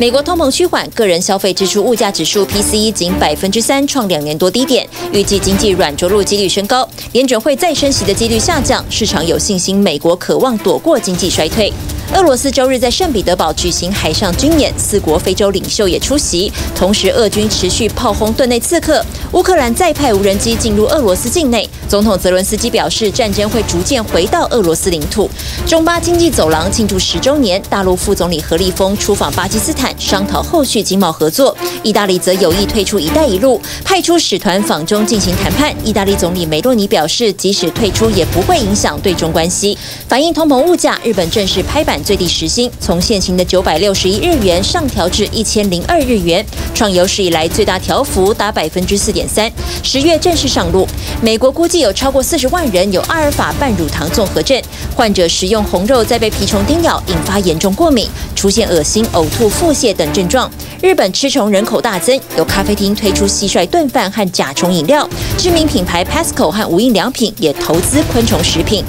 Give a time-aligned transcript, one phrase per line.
[0.00, 4.88] 美国通膨趋缓，个人消费支出物价指数 PCE 仅百分之三，创两年多低点。
[5.10, 11.72] 预计经济软着陆几率升高，联准会再升息的几率下降，市场有信心美国渴望躲过经济衰退。
[12.14, 16.50] 俄罗斯周日在圣彼得堡举行海上军演，四国非洲领袖也出席。
[16.76, 21.68] 同时，俄军持续炮轰顿内刺客，乌克兰再派无人机进入俄罗斯境内。
[21.86, 25.28] 总统泽伦斯基表示，战争会逐渐回到俄罗斯领土。
[25.66, 31.56] 中巴经济走廊庆祝十周年，大陆副总理何立峰出访巴基斯坦，商讨后续经贸合作。
[31.82, 35.72] 意大利则有意退出“一带一路”，派出使团访中进行谈判。
[35.84, 39.78] 意大利总理梅洛尼表示，即使退出，也不会影响对中关系。
[40.08, 42.02] 反映通膨物价，日本正式拍板。
[42.08, 46.42] 最低时薪从现行的九百六十一日元上调至一千零二日元，
[46.74, 49.50] 创有史以来最大调幅，达百分之四点三。
[49.82, 50.88] 十月正式上路。
[51.20, 54.58] 美国估计有超过四十万人有阿尔法半乳糖综合症，
[54.96, 60.50] 患者食用红肉再被蜱虫叮咬，引发严重过敏，出现恶心、呕吐、腹泻等症状。
[60.82, 68.84] 日本吃虫人口大增，有咖啡厅推出蟋蟀炖饭和甲虫饮料，知名品牌 Pasco 和无印良品也投资昆虫食品。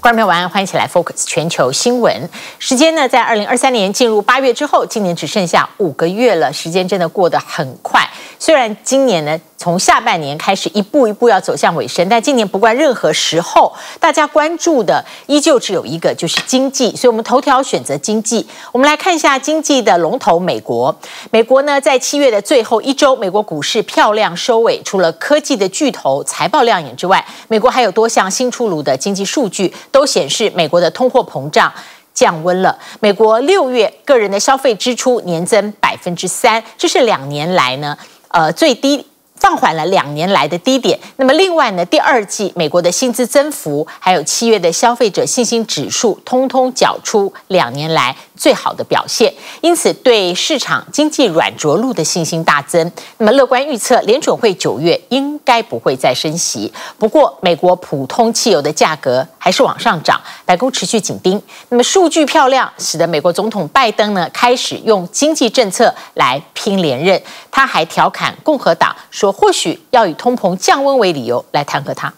[0.00, 2.28] 观众朋友晚安，欢迎起来 Focus 全球新闻。
[2.58, 8.06] 时间呢，在二零二三年进入八月之后，今年只剩下五个月了，时间真的过得很快。
[8.38, 16.94] 虽然今年呢，从下半年开始一步一步要走向尾声，但今年不管任何时候，大家关注的依旧只有一个，就是经济。
[16.94, 18.46] 所以，我们头条选择经济。
[18.72, 20.94] 我们来看一下经济的龙头美国。
[21.30, 24.82] 美国呢，在七月的最后一周，美国股市漂亮收尾。
[24.84, 31.72] 除了科技的巨头财报亮眼之外，美国还有多项新出炉的经济数据都显示，美国的通货膨胀
[32.12, 32.76] 降温了。
[33.00, 37.96] 美国六月个人的消费支出年增百分之三，这是两年来呢，
[38.28, 39.06] 呃，最低。
[39.44, 40.98] 放缓了两年来的低点。
[41.16, 49.30] 那么，另外呢，第二季美国的薪资增幅，还有七月的消费者信心指数，通通缴出两年来最好的表现。
[49.60, 52.90] 因此，对市场经济软着陆的信心大增。
[53.18, 56.72] 那么，乐观预测联准会九月应该不会再升息。
[56.96, 61.38] 不过，美国普通汽油的价格还是往上涨，白宫持续紧盯。
[61.68, 67.20] 那么，数据漂亮，使得美国总统拜登呢开始用经济政策来拼连任。
[67.54, 69.30] 他还调侃共和党说。
[69.30, 72.12] 或许要以通膨降温为理由来弹劾他。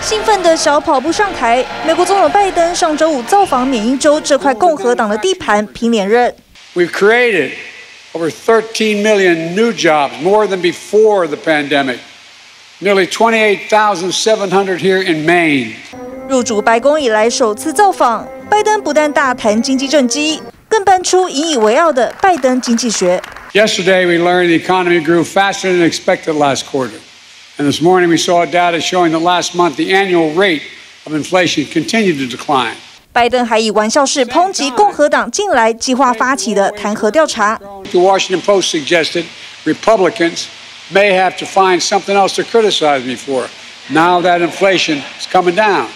[0.00, 6.32] 兴奋的小跑步上台，美国总统拜登上周五造访缅因州这块共和党的地盘，拼连任。
[6.76, 7.50] We've created
[8.12, 11.98] over 13 million new jobs, more than before the pandemic.
[12.78, 15.74] Nearly 28,700 here in Maine.
[16.28, 20.40] 入主白宫以来首次造访，拜登不但大谈经济政绩。
[20.69, 23.21] 更搬出引以为傲的拜登经济学。
[23.53, 26.97] Yesterday we learned the economy grew faster than expected last quarter,
[27.57, 30.61] and this morning we saw data showing that last month the annual rate
[31.05, 32.75] of inflation continued to decline.
[33.13, 37.59] 拜登还以玩笑式抨击共和党近来计划发起的弹劾调查。
[37.91, 39.25] The Washington Post suggested
[39.65, 40.45] Republicans
[40.93, 43.47] may have to find something else to criticize me for.
[43.89, 45.87] Now that inflation is coming down,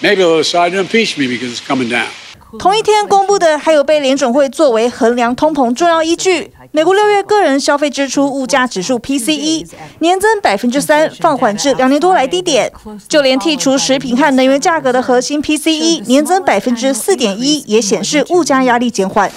[0.00, 2.08] maybe they'll decide to impeach me because it's coming down.
[2.57, 9.67] 同一天公布的还有被联准会作为衡量通膨重要依据，美国六月个人消费支出物价指数 PCE
[9.99, 12.71] 年增百分之三，放缓至两年多来低点。
[13.09, 19.29] 就连剔除食品和能源价格的核心 PCE 年增百分之四点一，也显示物价压力减缓。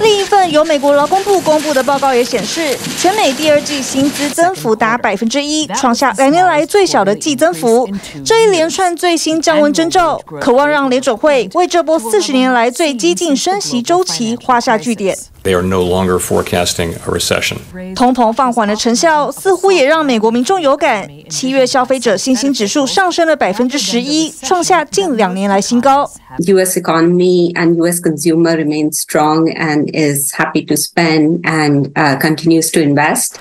[0.00, 7.88] 另一份由美国劳工部公布的报告也显示，全美第二季薪资增幅达百分之一，创下两年来最小的季增幅。
[8.24, 15.16] 这一连串最新降温征兆，渴望让联准会为这波四十年来最激进升息周期画下句点。
[15.43, 17.57] They are no longer forecasting a recession.
[17.95, 21.09] 通膨放缓的成效似乎也让美国民众有感。
[21.29, 26.09] 七月消费者信心指数上升了百分之十一，创下近两年来新高。
[26.47, 26.77] U.S.
[26.79, 27.99] economy and U.S.
[27.99, 33.35] consumer remains strong and is happy to spend and continues to invest.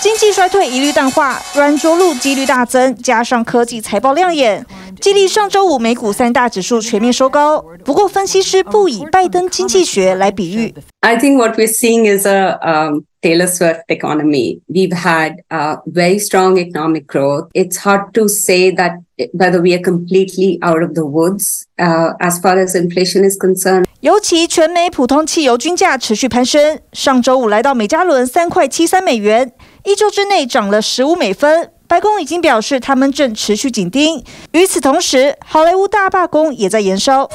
[0.00, 4.64] 经济衰退一律淡化，软着陆几率大增，加上科技财报亮眼。
[4.98, 10.74] 激励上周五美股三大指数全面收高，不过分析师不以拜登经济学来比喻。
[11.00, 14.60] I think what we're seeing is a um, Taylor Swift economy.
[14.68, 17.48] We've had a very strong economic growth.
[17.52, 19.02] It's hard to say that
[19.32, 23.84] whether we are completely out of the woods uh, as far as inflation is concerned.
[24.00, 29.52] 尤其全美普通汽油均价持续攀升，上周五来到每加仑三块七三美元，
[29.84, 31.70] 一周之内涨了十五美分。
[31.88, 34.22] 白宫已经表示，他们正持续紧盯。
[34.52, 37.28] 与此同时，好莱坞大罢工也在延烧。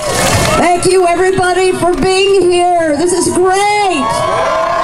[0.58, 2.96] Thank you everybody for being here.
[2.96, 4.75] This is great.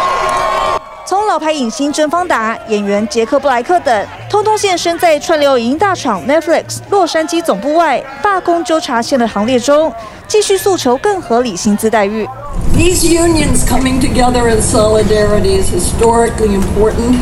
[1.12, 9.94] 从老牌影星甄方达、演员杰克布莱克等，通通现身在串流影音大厂 Netflix 洛杉矶总部外罢工纠察线的行列中，
[10.26, 12.26] 继续诉求更合理薪资待遇。
[12.74, 17.18] These unions coming together in solidarity is historically important.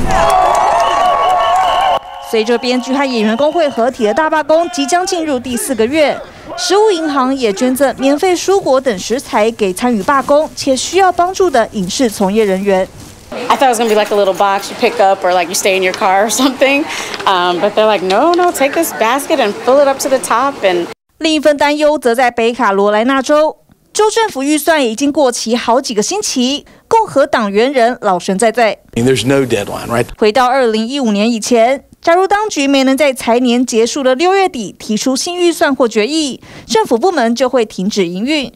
[2.30, 6.16] 随着编剧和演员工会合体的大罢工即将进入第四个月，
[6.56, 12.88] 食物银行也捐赠免费蔬果等食材给参与罢工且需要帮助的影视从业人员。
[13.32, 15.56] I thought it was gonna be like a little box you pick up or like you
[15.56, 16.84] stay in your car or something,
[17.26, 20.20] um, but they're like, no, no, take this basket and fill it up to the
[20.20, 20.56] top.
[20.64, 20.88] And
[21.20, 23.58] 另一份担忧则在北卡罗来纳州，
[23.94, 28.80] 州政府预算已经过期好几个星期，共和党员人老神在在。
[28.94, 30.06] There's no deadline, right?
[30.18, 31.86] 回到二零一五年以前。
[32.02, 38.50] 假如当局没能在财年结束的六月底提出新预算或决议，政府部门就会停止营运。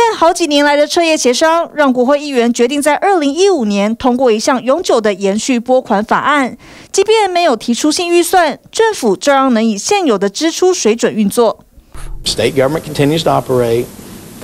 [0.00, 6.56] 但好几年来的彻夜协商，让国会议员决定在二零一五年通过一项永久的延续拨款法案。
[6.92, 11.64] 即便没有提出新预算，政府照样能以现有的支出水准运作。
[12.24, 13.86] State government continues to operate.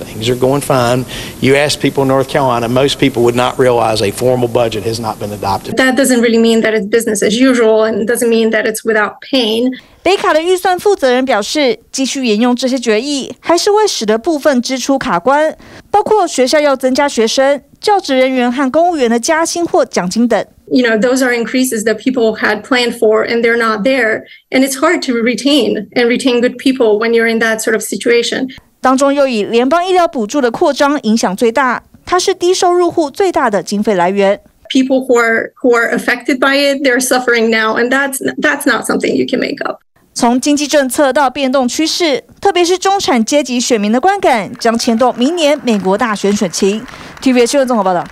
[0.00, 1.04] Things are going fine.
[1.42, 4.98] You ask people in North Carolina, most people would not realize a formal budget has
[4.98, 5.76] not been adopted.
[5.76, 9.20] That doesn't really mean that it's business as usual and doesn't mean that it's without
[9.20, 9.70] pain.
[10.02, 15.54] 北卡的预算负责人表示，继续沿用这些决议，还是会使得部分支出卡关，
[15.90, 20.42] 包括学校要增加学生、教职人员和公务员的加薪或奖金等。
[20.72, 24.22] You know, those are increases that people had planned for and they're not there.
[24.50, 27.82] And it's hard to retain and retain good people when you're in that sort of
[27.82, 28.48] situation.
[28.85, 34.39] 当中又以联邦医疗补助的扩张影响最大，它是低收入户最大的经费来源。
[34.69, 39.15] People who are who are affected by it, they're suffering now, and that's that's not something
[39.15, 39.79] you can make up.
[40.13, 46.85] 从经济政策到变动趋势，特别是中产阶级选民的观感，将牵动明年美国大选选情。
[47.23, 48.05] TVBS 新闻综合报道。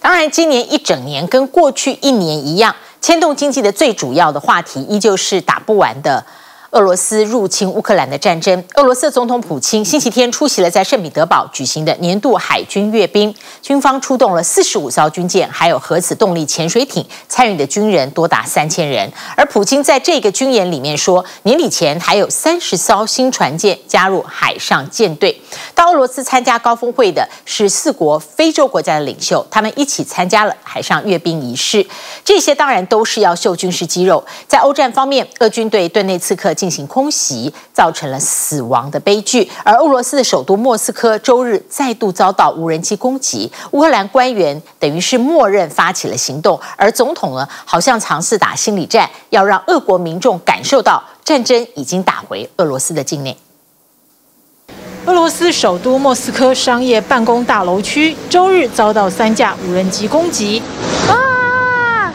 [0.00, 6.26] 当然，今年一整年跟过去一年一样，牵动经济的最主要的话题，依旧是打不完的。
[6.72, 19.10] 俄罗斯入侵乌克兰的战争，俄罗斯总统普京星期天出席了在圣彼得堡举行的年度海军阅兵，军方出动了四十五艘军舰，还有核子动力潜水艇，参与的军人多达三千人。
[19.34, 25.40] 而普京在这个军演里面说，年底前还有三十艘新船舰加入海上舰队。
[25.74, 31.86] 到俄罗斯参加高峰会的是四国非洲国家的领袖，他们一起参加了海上阅兵仪式。
[32.22, 34.22] 这些当然都是要秀军事肌肉。
[34.46, 39.48] 在欧战方面，俄军队对内茨克进行空袭，造成了死亡的悲剧。
[39.62, 53.36] 而俄罗斯的首都莫斯科周日再度遭到无人机攻击，乌克兰官员等于是默认发起了行动，而总统呢，好像尝试打心理战，要让俄国民众感受到战争已经打回俄罗斯的境内。
[55.06, 60.62] 俄罗斯首都莫斯科商业办公大楼区周日遭到三架无人机攻击。
[61.06, 62.12] 啊！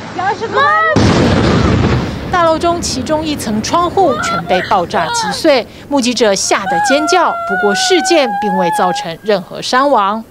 [2.43, 7.31] 大楼中其中一层窗户全被爆炸击碎，目击者吓得尖叫。
[7.49, 10.23] 不过事件并未造成任何伤亡。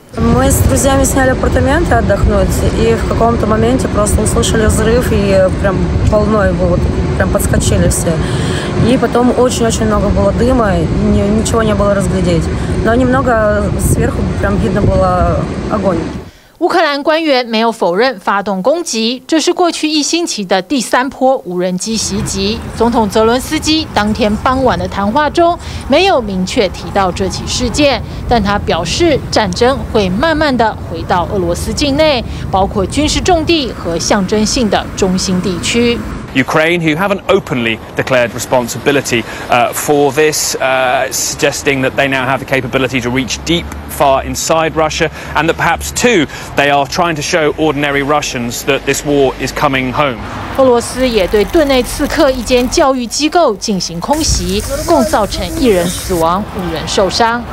[16.62, 22.56] 乌克兰官员没有否认发动攻击，这是过去一星期的第三波无人机袭击。
[22.76, 35.98] 总统泽伦斯基当天傍晚的谈话中没有明确提到这起事件，但他表示战争会慢慢的回到俄罗斯境内，包括军事重地和象征性的中心地区。
[36.35, 42.45] Ukraine, who haven't openly declared responsibility uh, for this, uh, suggesting that they now have the
[42.45, 47.21] capability to reach deep, far inside Russia, and that perhaps too they are trying to
[47.21, 50.19] show ordinary Russians that this war is coming home.
[50.57, 57.43] 俄罗斯也对顿内茨克一间教育机构进行空袭，共造成一人死亡，五人受伤。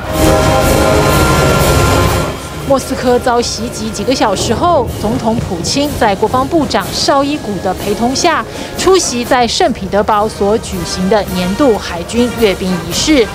[2.69, 8.45] 莫斯科遭袭击几个小时后，总统普京在国防部长绍伊古的陪同下，
[8.77, 13.27] 出席在圣彼得堡所举行的年度海军阅兵仪式。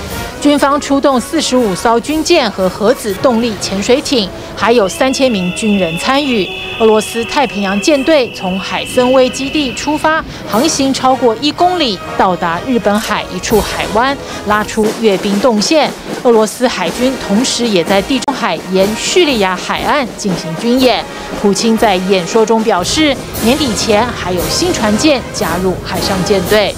[0.45, 6.47] 军方出动四十五艘军舰和核子动力潜水艇，还有三千名军人参与。
[6.79, 14.15] 俄罗斯太平洋舰队从海参崴基地出发，航行超过一公里，到达日本海一处海湾，
[14.47, 15.91] 拉出阅兵动线。
[16.25, 21.03] 俄罗斯海军同时也在地中海沿叙利亚海岸进行军演。
[21.41, 26.75] 普京在演说中表示，年底前还有新船舰加入海上舰队。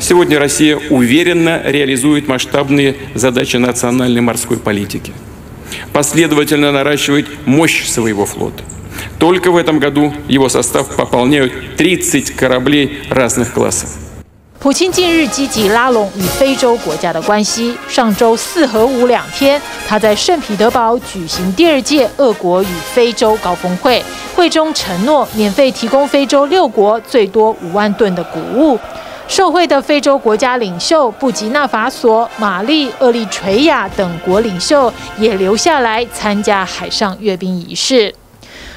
[0.00, 5.12] Сегодня Россия уверенно реализует масштабные задачи национальной морской политики,
[5.92, 8.64] последовательно наращивает мощь своего флота,
[9.18, 13.88] Только в этом году его состав пополняют 30 кораблей разных классов.
[14.58, 17.74] 普京近日积极拉拢与非洲国家的关系。
[17.88, 24.04] 上周四核五两天，他在圣彼得堡举行第二届俄国与非洲高峰会，
[24.36, 28.78] 会中承诺免费提供非洲六国最多五万吨的谷物。
[29.27, 38.13] 受惠的非洲国家领袖布吉纳法索、玛丽、厄立垂亚等国领袖也留下来参加海上阅兵仪式。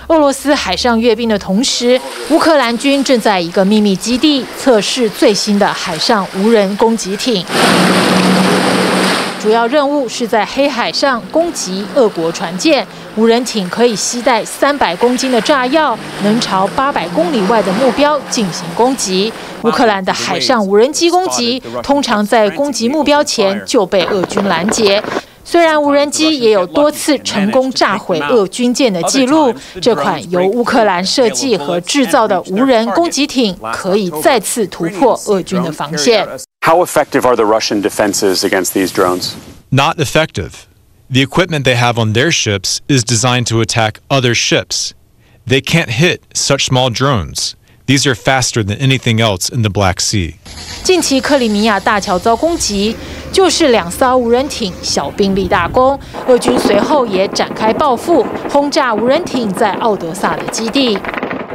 [0.09, 2.00] 俄罗斯海上阅兵的同时，
[2.31, 7.45] 乌克兰军正在一个秘密基地测试最新的海上无人攻击艇。
[9.40, 12.87] 主要任务是在黑海上攻击俄国船舰。
[13.16, 19.33] 无人艇可以携带三百公斤的炸药，能朝八百公里外的目标进行攻击。
[19.62, 25.02] 乌克兰的海上无人机攻击通常在攻击目标前就被俄军拦截。
[25.48, 36.25] 虽然无人机也有多次成功炸毁俄军舰的记录，这款由乌克兰设计和制造的无人攻击艇可以再次突破俄军的防线。
[36.66, 39.32] How effective are the Russian defenses against these drones?
[39.70, 40.52] Not effective.
[41.12, 44.94] The equipment they have on their ships is designed to attack other ships.
[45.46, 47.56] They can't hit such small drones.
[47.88, 50.36] These are faster than anything else in the Black Sea.
[50.84, 52.96] 近期克里米亚大桥遭攻击，
[53.32, 56.00] 就是两艘无人艇小兵立大功。
[56.28, 60.98] 俄军随后也展开报复，轰炸无人艇在奥德萨的基地。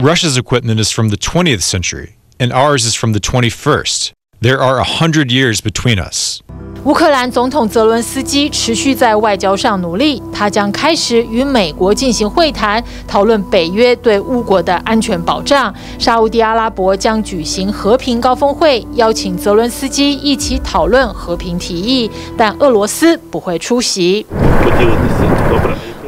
[0.00, 4.10] Russia's equipment is from the 20th century, and ours is from the 21st.
[4.40, 6.40] There are a hundred years between us.
[6.85, 15.73] 乌克兰总统泽伦斯基持续在外交上努力，他将开始与美国进行会谈，讨论北约对乌国的安全保障。
[15.97, 24.25] 沙乌地阿拉伯将举行和平高峰会，邀请泽伦斯基一起讨论和平提议，但俄罗斯不会出席。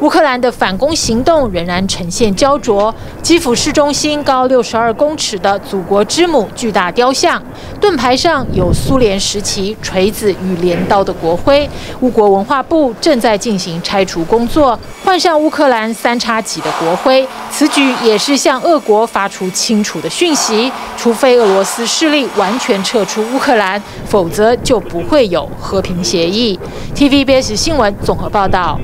[0.00, 2.94] 乌克兰的反攻行动仍然呈现焦灼。
[3.22, 7.42] 基辅市中心高六十二公尺的祖国之母巨大雕像，
[7.80, 11.68] 盾牌上有苏联时期锤子与镰刀的国徽。
[12.00, 17.26] 乌国文化部正在进行拆除工作，换上乌克兰三叉戟的国徽。
[17.50, 26.58] 此举也是向俄国发出清楚的讯息：除非俄罗斯势力完全撤出乌克兰，否则就不会有和平协议。
[26.94, 28.78] TVBS 新闻综合报道。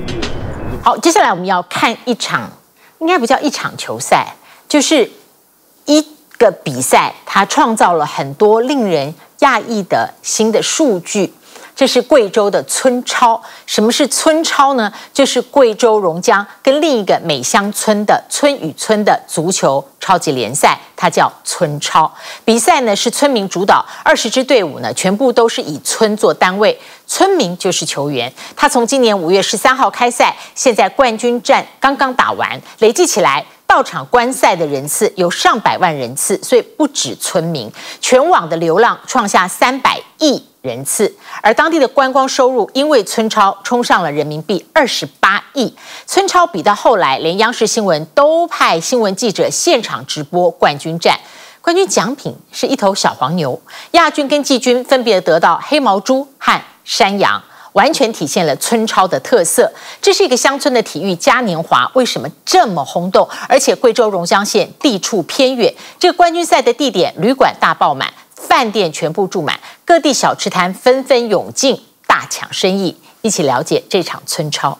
[0.83, 2.51] 好，接下来我们要看一场，
[2.99, 4.35] 应该不叫一场球赛，
[4.67, 5.09] 就是
[5.85, 6.05] 一
[6.37, 11.33] 个比赛，它创造了很多令人讶异的新的数据。
[11.75, 13.41] 这是贵州的村超。
[13.65, 14.91] 什么是村超呢？
[15.13, 22.11] 就是贵州榕江跟另一个美乡村的村与村的足球超级联赛，它叫村超。
[22.45, 28.31] 比赛呢是村民主导，二十支队伍呢全部都是以村做单位，村民就是球员。
[28.55, 40.43] 他从今年五月十三号开赛，现在冠军战刚刚打完，累计起来到场观赛的人次有上百万人次，所以不止村民，全网的流量创下三百亿。
[40.63, 45.75] 人次，而当地的观光收入因为村超冲上了人民币二十八亿。
[46.05, 51.19] 村超比到后来，连央视新闻都派新闻记者现场直播冠军战。
[51.59, 57.43] 冠军奖品是一头小黄牛，亚军跟季军分别得到黑毛猪和山羊，
[57.73, 59.69] 完全体现了村超的特色。
[60.01, 63.27] 这是一个乡村的体育嘉年华，为什么这么轰动？
[63.49, 68.13] 而且贵州榕江县地处偏远，这个冠军赛的地点旅馆大爆满。
[68.47, 72.97] 饭店全部住满，各地小吃摊纷纷涌进，大抢生意。
[73.21, 74.77] 一起了解这场村超。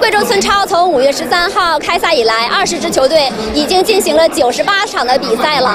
[0.00, 5.70] 贵州村超从五月十三号开赛以来，二十支球队已经进行了九十八场的比赛了。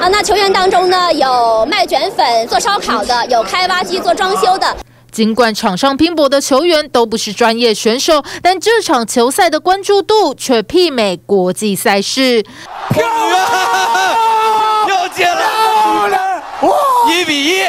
[0.00, 4.76] 啊，那球员当中呢，有卖卷粉、做烧烤的，有开挖机、做装修的。
[5.10, 12.44] 尽管场上拼搏的球员都不是专业选手，但这场球赛的关注度却媲美国际赛事。
[17.10, 17.62] 一比一。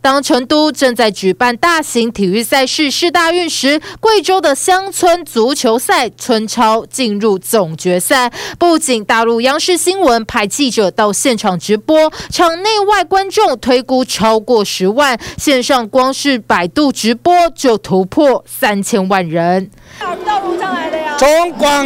[0.00, 8.32] 当成都正在举办大型体育赛事世大运时，贵州的乡村足球赛村超进入总决赛。
[8.60, 19.68] 不仅大陆央视新闻派记者到现场直播，场内外观众推估超过十万，线上光是百度直播就突破三千万人。
[19.98, 21.16] 哪儿到路上来的呀？
[21.18, 21.84] 从广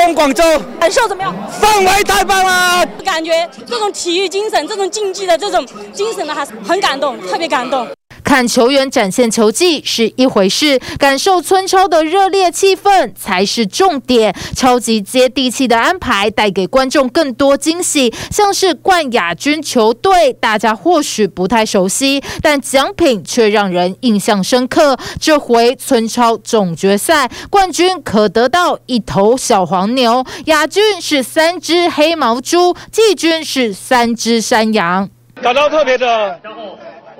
[0.00, 0.42] 东广州。
[0.80, 1.34] 感受怎么样？
[1.60, 2.86] 氛围太棒了！
[3.04, 7.86] 感觉这种体育精神、这种竞技的这种精神呢，还是很感动，特别感动。
[8.24, 14.34] 看球员展现球技是一回事，感受村超的热烈气氛才是重点。
[14.54, 24.96] 超级接地气的安排带给观众更多惊喜，像是冠亚军球队，大家或许不太熟悉，但奖品却让人印象深刻。
[25.20, 35.08] 这回村超总决赛冠军可得到一头小黄牛，亚军是三只黑毛猪，季军是三只山羊。
[35.42, 36.38] 感到特别的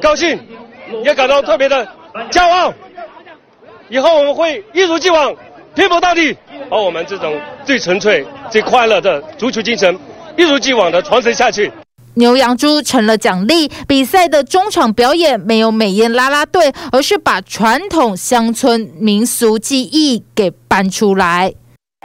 [0.03, 0.39] 高兴，
[1.05, 1.87] 也感到特别的
[2.31, 2.73] 骄傲。
[3.89, 5.35] 以后我们会一如既往
[5.75, 6.37] 拼搏到底，
[6.69, 9.99] 把我们这种最纯粹、最快乐的足球精神
[10.37, 11.71] 一如既往的传承下去。
[12.15, 13.71] 牛羊猪成了奖励。
[13.87, 21.55] 比赛的中场表演没有美艳啦啦队，而是把传统乡村民俗技艺给搬出来。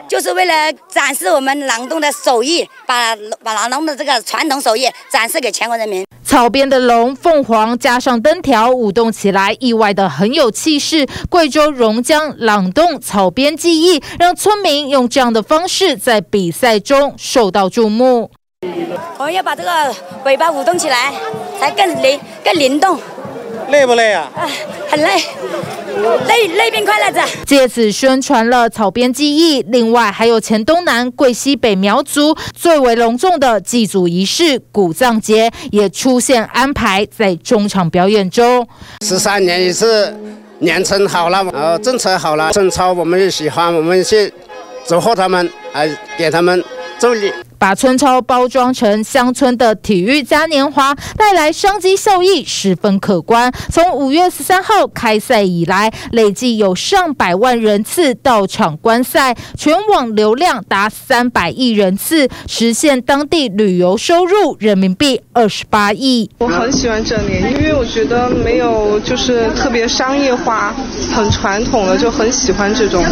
[0.08, 0.54] 就是为了
[0.88, 6.06] 展示我们郎动的手艺，把把郎动的这个传统手艺展示给全国人民。
[6.24, 11.06] 草编的龙凤凰加上灯条舞动起来，意外的很有气势。
[11.30, 18.32] 贵州榕江朗动草编技艺，让村民用这样的方式在比赛中受到注目。
[19.18, 21.14] 我们要把这个尾巴舞动起来，
[21.60, 23.00] 才更灵更灵动。
[23.70, 24.30] 累不累啊？
[24.36, 24.50] 啊，
[24.90, 25.24] 很累，
[26.28, 27.22] 累累并快乐着。
[27.46, 38.68] 借此宣传了草编技艺，另外还有黔东南、桂西北苗族最为隆重的祭祖仪式古葬节也出现安排在中场表演中。
[39.06, 40.14] 十三年一次，
[40.60, 44.32] 年成好了，呃，政策好了，村超我们也喜欢，我们去
[44.88, 46.64] 祝贺他们，来给他们
[47.00, 47.32] 助力。
[47.58, 53.52] 把村超包装成乡村的体育嘉年华，带来商机效益十分可观。
[53.72, 66.30] 从五月十三号开赛以来，累计有上百万人次到场观赛，全网流量达三百亿人次，实现当地旅游收入人民币二十八亿。
[66.38, 70.76] 我很喜欢这里，因为我觉得没有就是特别商业化，
[71.14, 73.04] 很传统的，就很喜欢这种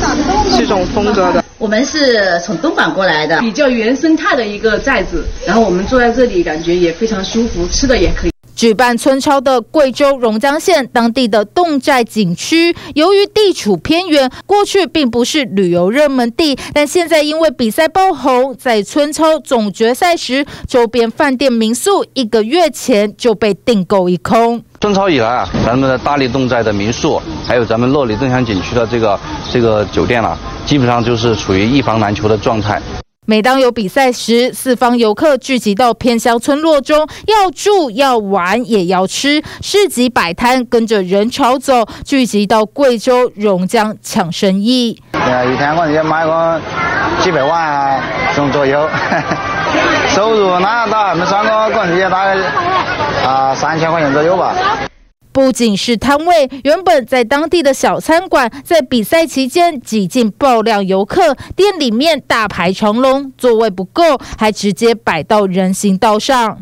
[0.57, 1.42] 这种风格的。
[1.57, 8.32] 我们是从东莞过来的，比较原生态的一个寨子，然后我们坐在这里感觉也非常舒服，吃的也可以。
[8.55, 24.63] 举办村超的贵州榕江县当地的侗寨景区，由于地处偏远，过去并不是旅游热门地，但现在因为比赛爆红，在村超总决赛时，周边饭店民宿一个月前就被订购一空。
[24.79, 29.19] 村超以来啊，咱们的大力侗寨的民宿，还有咱们乐里镇乡景区的这个
[29.51, 32.81] 这个酒店啊，基本上就是处于一房难求的状态。
[33.25, 45.01] 每当有比赛时，四方游客聚集到偏乡村落中，要住要玩也要吃，市集摆摊跟着人潮走，聚集到贵州榕江抢生意。
[45.13, 46.59] 呃，一天可能要卖个
[47.21, 48.03] 几百万啊，
[48.35, 48.89] 种左右，
[50.13, 52.35] 收入那倒没算过，可能也大概
[53.25, 54.53] 啊三千块钱左右吧。
[55.33, 64.03] 不仅是摊位，原本在当地的小餐馆，在比赛期间挤进爆量游客，店里面大排长龙，座位不够，
[64.37, 66.59] 还直接摆到人行道上。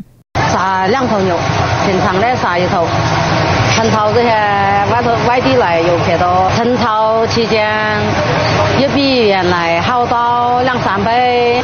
[0.50, 1.36] 杀两头牛，
[1.84, 2.86] 平常的杀一头。
[3.74, 7.70] 村超这些外头外地来游客多，村超期间
[8.80, 11.62] 也比原来好到两三倍。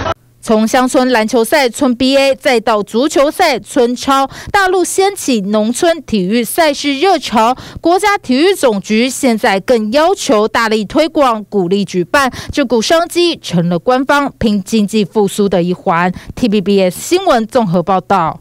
[0.48, 7.54] 从乡村篮球赛村 BA 再到足球赛村超，大陆掀起农村体育赛事热潮。
[7.82, 16.10] 国家体育总局现在更要求大力推广、鼓励举办，这股商机成了官方拼经济复苏的一环。
[16.34, 18.40] T B B S 新闻综合报道。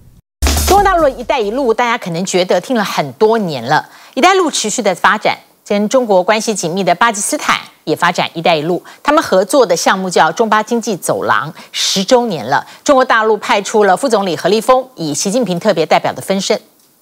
[0.65, 7.57] 中国大陆的一带一路，大家可能觉得听了很多年了，一带路持续的发展，跟中国关系紧密的巴基斯坦。
[7.87, 12.67] 也发展“一带一路”，他们合作的项目叫“中巴经济走廊”，十周年了。
[12.83, 16.59] 中国大陆派出了副总理何立峰，以习近平特别代表的分身。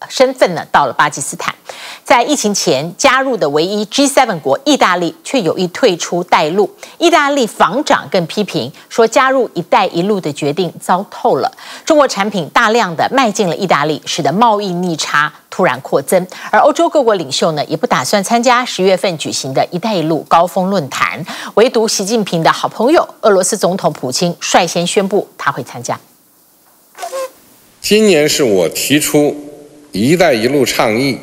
[0.09, 1.55] 身份呢，到了巴基斯坦，
[2.03, 6.69] 在疫情前加入的唯一 G7 国意大利却有意退出带路。
[6.99, 11.51] 意大利防长更批评说，加入“一带一路”的决定糟透了。
[11.83, 16.27] 中国产品大量的迈进了意大利，使得贸易逆差突然扩增。
[16.51, 25.99] 而欧洲各国领袖呢，也不打算参加十月份举行的一带一路高峰论坛，唯独习近平的好朋友俄罗斯总统普京率先宣布他会参加。
[27.81, 29.35] 今年是我提出。
[29.95, 31.17] “一带一路”倡议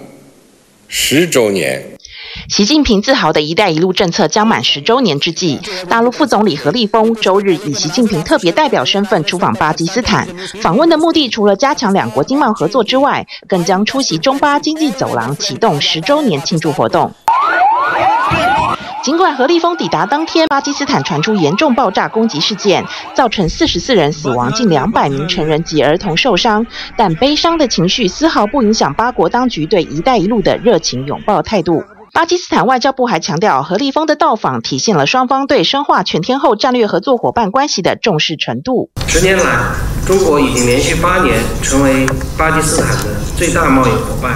[0.88, 1.84] 十周年，
[2.48, 10.26] 习近平自豪的一带一路政策将满十周年之际，大陆副总理何立峰周日以习近平特别代表身份出访巴基斯坦。
[10.62, 17.12] 访问的目的除了加强两国经贸合作之外，更将出席中巴经济走廊启动十周年庆祝活动。
[19.02, 22.84] 尽管何立峰抵达当天，巴基斯坦传出严重爆炸攻击事件，
[23.14, 26.64] 造成四十四人死亡，近两百名成人及儿童受伤，
[26.96, 31.82] 但悲伤的情绪丝毫不影响巴国当局对“一带一路”的热情拥抱态度。
[32.14, 38.90] 巴基斯坦外交部还强调，何立峰的到访体现了双方对深化全天候战略合作伙伴关系的重视程度。
[39.08, 39.72] 十年来，
[40.06, 44.34] 中国已经连续八年成为巴基斯坦的最大贸易伙伴。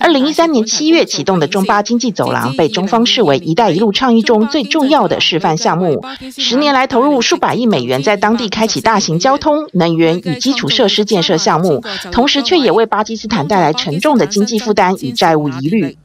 [0.00, 6.04] 二零一三年七月启动的中巴经济走廊被中方视为“一带一路”倡议中最重要的示范项目。
[6.36, 15.96] 十年来投入数百亿美元，在当地开启大型交通、能源与基础设施建设项目，同时却也为巴基斯坦带来沉重的经济负担与债务疑虑。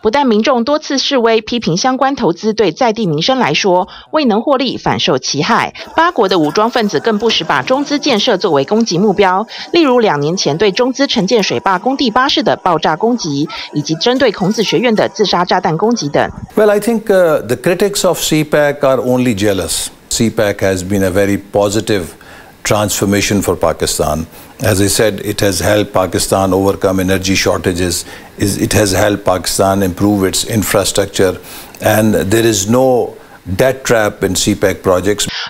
[0.00, 5.74] 不但民众多次示威批评相关投资对在地民生来说未能获利，反受其害。
[5.96, 16.30] 八国的武装分子更不时把中资建设作为攻击目标，例如两年前对中资承建水坝工地巴士的爆炸攻击，以及针对孔子学院的自杀炸弹攻击等。
[16.54, 19.88] Well, I think uh, the critics of CPEC are only jealous.
[20.10, 22.04] CPEC has been a very positive
[22.68, 24.26] transformation for Pakistan.
[24.60, 28.04] As I said, it has helped Pakistan overcome energy shortages.
[28.38, 31.40] It has helped Pakistan improve its infrastructure.
[31.80, 33.17] And there is no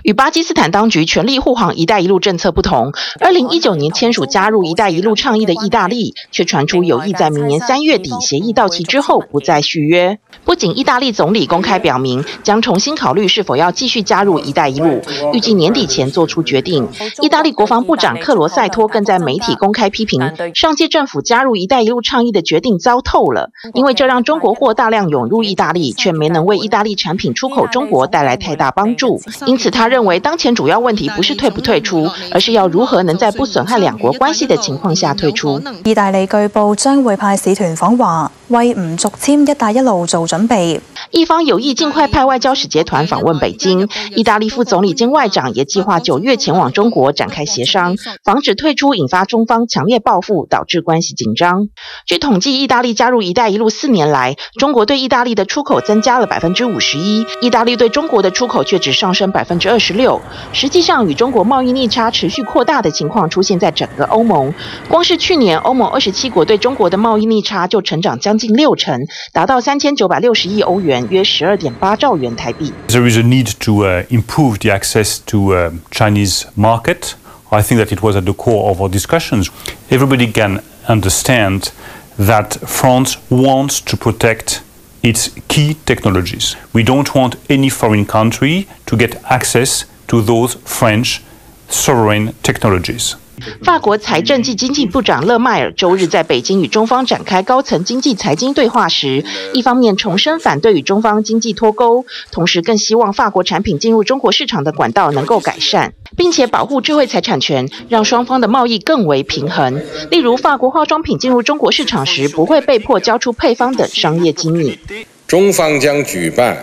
[0.04, 10.16] 与巴基斯坦当局全力护航“一带一路”政策不同，二零一九年签署加入“一带一路”倡议的意大利，却传出有意在明年三月底协议到期之后不再续约。
[10.44, 15.02] 不仅意大利总理公开表明将重新考虑是否要继续加入“一带一路”，
[15.34, 16.88] 预计年底前做出决定。
[17.20, 20.20] 意大利国防部长克罗塞托更在媒体公开批评
[20.54, 29.20] 上届政府加入“一带一路”倡议的决定糟透了，因为这让中国货大量涌入意大利，却没能为意大利产品出口中国带来太大帮助。
[29.46, 35.60] 因此，他认为当前主要问题不是退不退出，而是要如何能在不损害两国关系的情况下退出。
[35.84, 40.80] 意大利据报将会派使团访华，为唔续签“一带一路”做准备。
[41.10, 51.68] 一方有意尽快派外交使节团访问北京，意大利副总理兼外长也计划九月前往中国展开协商，防止退出引发中方强烈报复，导致关系紧张。
[52.06, 60.21] 据统计，意大利加入“一带一路”四年来，中国对意大利的出口增加了百分之五十一，意大利对中国的出口却只上升百分之二十六。
[60.53, 64.53] 实际上，与中国贸易逆差持续扩大的情况出现在整个欧盟。
[64.87, 68.99] 光是去年，欧盟二十七国对中国的贸易逆差就成长将近六成，
[69.33, 72.71] 达到三千九百六十亿欧元，约十二点八兆元台币。
[72.87, 75.53] There is a need to improve the access to
[75.91, 77.15] Chinese market.
[77.49, 79.49] I think that it was at the core of our discussions.
[79.89, 81.71] Everybody can understand
[82.17, 84.61] that France wants to protect
[85.02, 86.56] its key technologies.
[86.72, 91.22] We don't want any foreign country to get access to those French
[91.68, 93.16] sovereign technologies.
[93.62, 109.82] 法国财政及经济部长勒迈尔周日在北京与中方展开高层经济财经对话时，一方面重申反对与中方经济脱钩，同时更希望法国产品进入中国市场的管道能够改善，并且保护智慧财产权，让双方的贸易更为平衡。
[110.10, 114.78] 例如，法国化妆品进入中国市场时不会被迫交出配方等商业机密。
[115.26, 116.56] 中方将举办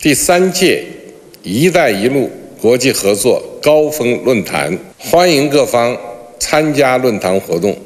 [0.00, 0.84] 第三届
[1.42, 5.94] “一带一路”国际合作高峰论坛，欢迎各方
[6.38, 7.76] 参加论坛活动。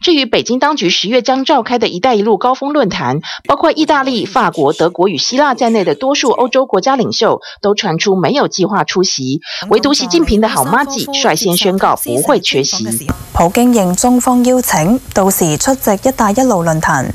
[0.00, 12.86] 至于北京当局十月将召开的一带一路高峰论坛，包括意大利、法国、德国与希腊在内的多数欧洲国家领袖都传出没有计划出席，唯独习近平的好妈子率先宣告不会缺席。
[13.32, 17.12] 普京应中方邀请，到时出席一带一路论坛。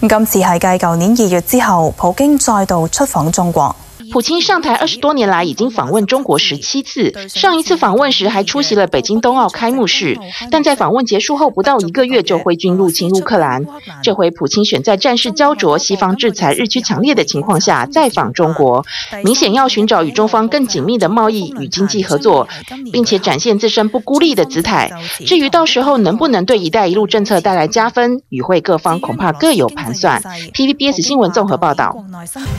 [0.00, 3.74] 今次系继旧年二月之后，普京再度出访中国。
[4.12, 7.12] 普京上台二十多年来，已经访问中国十七次。
[7.28, 10.18] 上一次访问时还出席了北京冬奥开幕式，
[10.50, 13.64] 但在访问结束后不到一个月就挥军入侵乌克兰。
[14.02, 18.84] 这回普京选在战事焦灼、西方制裁日趋强烈的情况下再访中国，
[19.24, 22.48] 明显要寻找与中方更紧密的贸易与经济合作，
[22.92, 24.90] 并且展现自身不孤立的姿态。
[25.26, 30.22] 至于到时候能不能对“一带一路”政策带来加分，与会各方恐怕各有盘算。
[30.54, 31.94] PVBS 新闻综合报道。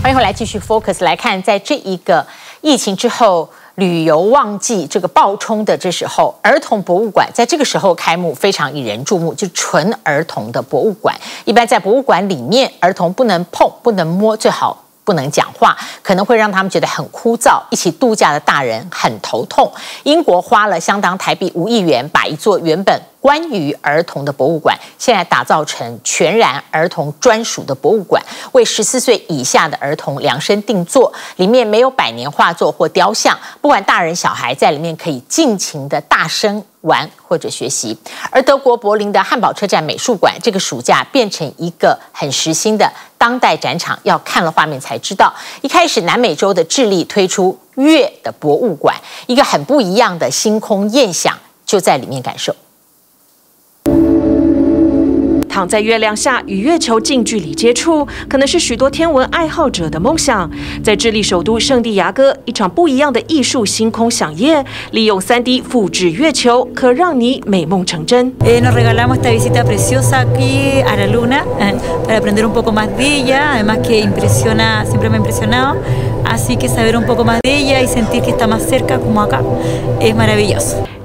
[0.02, 1.39] 欢迎回来，继续 Focus 来看。
[1.44, 2.26] 在这一个
[2.62, 9.34] 疫情之后，旅游旺季这个暴冲的这时候，儿童博物馆在这个时候开幕，非常引人注目。
[9.34, 17.60] 就纯儿童的博物馆，一般在博物馆里面，儿童不能碰、不能摸，最好不能讲话，可能会让他们觉得很枯燥。
[17.72, 19.72] 一起度假的大人很头痛。
[20.04, 31.12] 英国花了相当台币五亿元，把一座原本关于儿童的博物馆，现在打造成全然儿童专属的博物馆，为十四岁以下的儿童量身定做。
[31.38, 37.98] 里面没有百年画作或雕像，不管大人小孩在里面可以尽情的大声玩或者学习。
[38.30, 45.34] 而德国柏林的汉堡车站美术馆，这个暑假变成一个很实心的当代展场，要看了画面才知道。
[45.62, 48.96] 一开始，南美洲的智利推出月的博物馆，
[49.28, 52.56] 一个很不一样的星空宴想，就在里面感受。
[55.68, 60.50] 在月亮下与月球近距离接触，可能是许多天文爱好者的梦想。
[60.84, 68.32] 在智利首都圣地亚哥，一场不一样的艺术星空饗宴，利用 3D 复制月球，可让你美梦成真。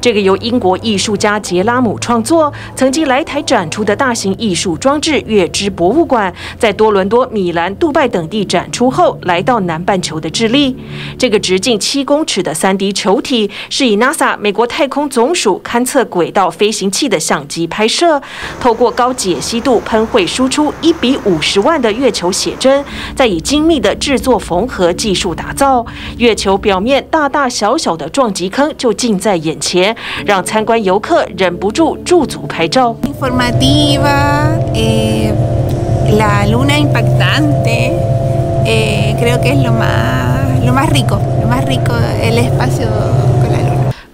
[0.04, 10.76] 这个由英国艺术家杰拉姆创作、曾经来台展出的大型艺术装置“月之博物馆”，在多伦多、米兰、杜拜等地展出后，来到南半球的智利。
[11.16, 18.20] 这个直径七公尺的 3D 球体，是以 NASA 美国太空总署勘测轨道飞行器的相机拍摄，
[18.60, 22.84] 透过高解析度喷绘输出一比五十万的月球写真，
[23.16, 25.86] 再以精密的制作缝合技术打造。
[26.18, 29.93] 月球表面大大小小的撞击坑就近在眼前。
[30.25, 32.95] 让参观游客忍不住驻足拍照。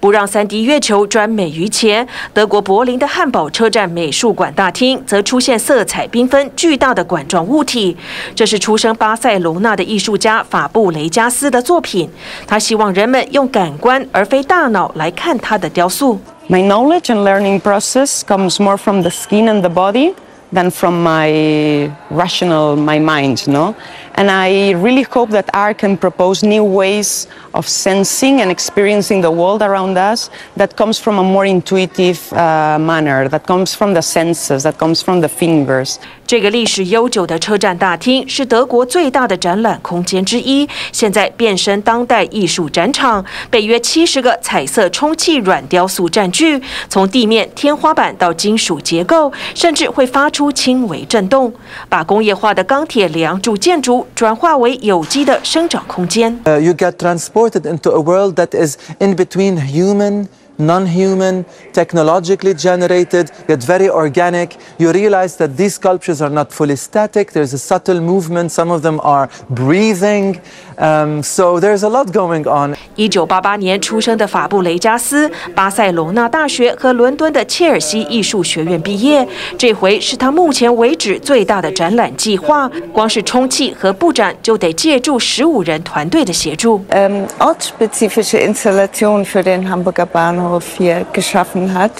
[0.00, 7.94] 不让 3D 月球专美于前，德国柏林的汉堡车站美术馆大厅则出现色彩缤纷、巨大的管状物体。
[8.34, 12.08] 这是出生巴塞罗那的艺术家法布雷加斯的作品。
[12.46, 16.18] 他希望人们用感官而非大脑来看他的雕塑。
[16.48, 20.14] My knowledge and learning process comes more from the skin and the body
[20.52, 23.74] than from my rational, my mind, no?
[24.14, 29.30] And I really hope that art can propose new ways of sensing and experiencing the
[29.30, 34.02] world around us that comes from a more intuitive uh, manner, that comes from the
[34.02, 35.98] senses, that comes from the fingers.
[36.30, 51.52] 这个历史悠久的车站大厅是德国最大的展览空间之一，现在变身当代艺术展场，被约七十个彩色充气软雕塑占据，从地面、天花板到金属结构，甚至会发出轻微震动，
[51.88, 56.40] 把工业化的钢铁梁柱建筑转化为有机的生长空间。
[56.44, 60.28] Uh, you get transported into a world that is in between human
[60.60, 64.56] non-human, technologically generated, yet very organic.
[64.78, 67.32] You realize that these sculptures are not fully static.
[67.32, 68.52] There's a subtle movement.
[68.52, 70.40] Some of them are breathing.
[70.80, 72.74] Um, so there's a lot going on.
[72.96, 79.26] 一九八八年出生的法布雷加斯，巴塞隆纳大学和伦敦的切尔西艺术学院毕业。
[79.58, 82.70] 这回是他目前为止最大的展览计划。
[82.92, 86.82] 光是充气和布展就得借助十五人团队的协助。
[86.90, 91.92] Um, ortsspezifische Installation für den Hamburger Bahnhof hier geschaffen hat,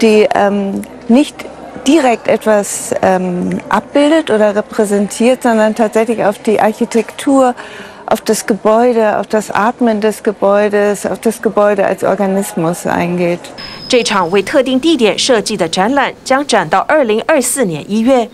[0.00, 1.34] die um, nicht
[1.86, 7.54] direkt etwas um, abbildet oder repräsentiert, sondern tatsächlich auf die Architektur
[8.09, 13.39] auf das Gebäude, auf das Atmen des Gebäudes, auf das Gebäude als Organismus eingeht.
[13.87, 18.29] 这场为特定地点设计的展览将展到二零二四年一月。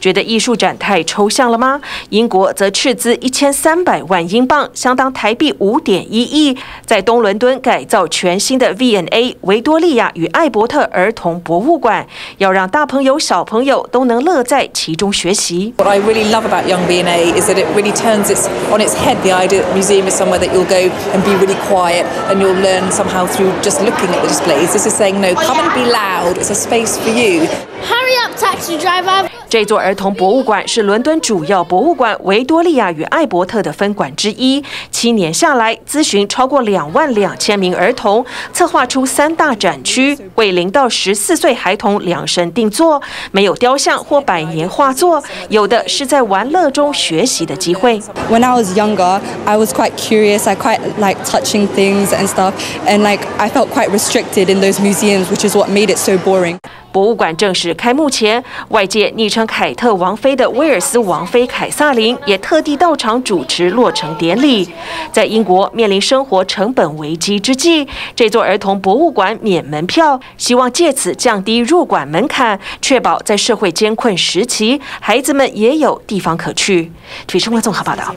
[0.00, 1.80] 觉得艺术展太抽象了吗？
[2.10, 12.06] 英国则斥资一千三百万英镑，相当台币五点一亿，在东伦敦改造全新的 V&A 维多利亚与艾伯特儿童博物馆，
[12.38, 15.74] 要让大朋友小朋友都能乐在其中学习。
[15.76, 19.16] What I really love about Young V&A is that it really turns its on its head.
[19.22, 22.60] The idea that museum is somewhere that you'll go and be really quiet and you'll
[22.60, 24.72] learn somehow through just looking at the displays.
[24.72, 26.36] This is saying no, come and be loud.
[26.38, 27.46] It's a space for you.
[27.82, 29.28] Hurry up, taxi driver.
[29.48, 34.60] 这座儿童博物馆是伦敦主要博物馆维多利亚与艾伯特的分馆之一。
[34.90, 43.00] 七年下来，咨询超过两万两千名儿童，策划出三大展区，为零到十四岁孩童量身定做。
[43.30, 48.00] 没有雕像或百年画作，有的是在玩乐中学习的机会。
[48.28, 50.48] When I was younger, I was quite curious.
[50.48, 52.54] I quite like touching things and stuff,
[52.88, 56.18] and like I felt quite restricted in those museums, which is what made it so
[56.18, 56.58] boring.
[56.96, 64.66] 博物馆正式开幕前，外界昵称凯特王妃的威尔斯王妃凯萨琳也特地到场主持落成典礼。
[65.12, 76.90] 在英国面临生活成本危机之际，这座儿童博物馆免门票，希望借此降低入馆门槛，确保在社会艰困时期，孩子们也有地方可去。
[77.26, 78.14] 体育生活综合报道。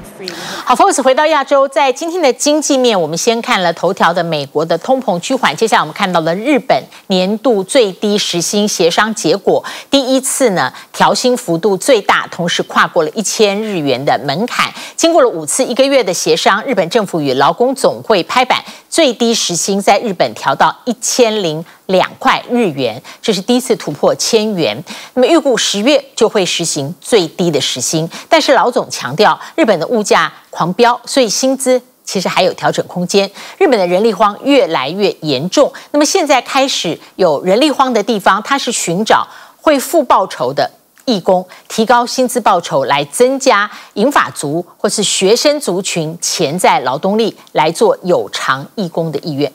[0.64, 8.69] 好，Focus 回到亚洲，在今天的经济面，我们先看了头条的美国的通膨趋缓，接下来我们看到了日本年度最低时薪。
[8.70, 14.72] 协商结果，第一次呢调薪幅度最大，同时跨过了一千日元的门槛。
[14.96, 24.82] 经过了五次一个月的协商，日本政府与劳工总会拍板，最低时薪在日本调到一千零两块日元，这是第一次突破千元。
[25.16, 31.82] 那么预估十月就会实行最低的时薪，但是劳总强调，日本的物价狂飙，所以薪资。
[32.12, 33.30] 其实还有调整空间。
[33.60, 39.28] 日本的人力荒越来越严重，那么现在开始有人力荒的地方，它是寻找
[39.62, 40.72] 会付报酬的
[41.06, 49.54] 义工，提高薪资报酬，来增加银发族或是学生族群潜在劳动力来做有偿义工的意愿。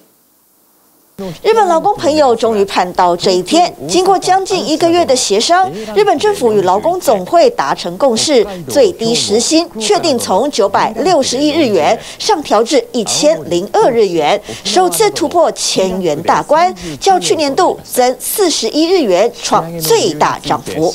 [1.16, 3.72] 日本劳工朋友终于盼到这一天。
[3.86, 20.92] 经过将近一个月的协商，日本政府与劳工总会达成共识，最低时薪确定从九百六十亿日元上调至一千零二日元，首次突破千元大关，较去年度增四十一日元，创最大涨幅。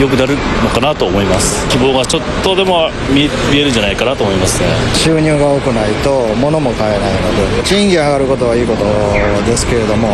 [0.00, 1.66] 良くなるのかなと思います。
[1.68, 4.68] 希望がちょっとでも见见えるんじゃないかなと思いますね。
[4.94, 8.84] 収入が多くないと物も买えないので、赁金上がることはいいこと
[9.48, 10.08] ですけれども、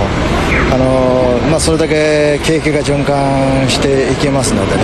[0.72, 4.82] あのまあそれだけ景気が循环していきますのでね。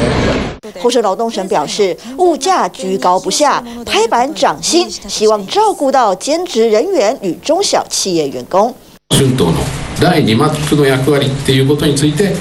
[0.80, 8.74] 厚生劳动省表示，物价居高不下，拍板涨薪，希望照顾到兼职人员与中小企业员工。
[9.18, 9.58] 春闘の
[10.00, 12.34] 第2幕の役割っていうことについて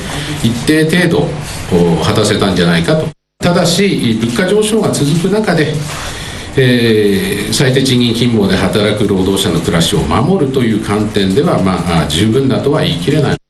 [0.44, 1.28] 一定程度
[2.04, 3.08] 果たせたんじゃないかと。
[3.40, 5.74] ただし物価上昇が続く中で、
[6.58, 13.47] えー、最低賃金勤務で働く労働者の暮らしを守るという観点ではまあ十分だとは言い切れない。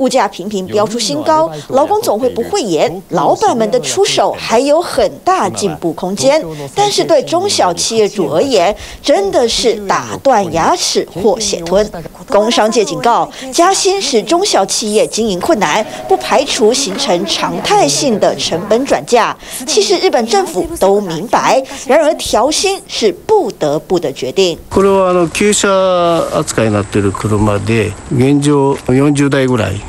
[0.00, 6.44] 物价频频飙出新高，劳工总会不讳言，老板们的出手还有很大进步空间。
[6.74, 11.90] 但是对中小企业主而言，真的是打断牙齿或血吞。
[12.28, 19.36] 工商界警告，加薪使中小企业经营困难，不排除形成常态性的成本转嫁。
[19.66, 24.58] 其实日本政府都明白，然而调薪是不得不的决定。
[24.70, 27.28] これはあの旧车扱いになっている车
[27.64, 29.80] で现状40台ぐらい。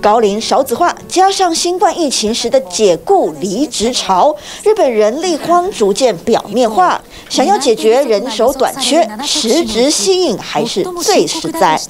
[0.00, 7.00] 高龄少子化加上新冠疫情时的解雇离职潮，日本人力荒逐渐表面化。
[7.30, 11.80] 想要解决人手短缺，实质吸引还是最实在。